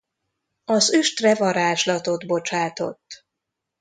[0.65, 3.25] Az üstre varázslatot bocsátott.